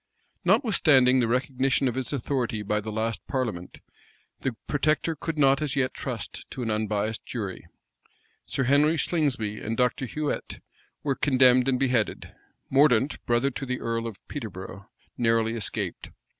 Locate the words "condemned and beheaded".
11.13-12.33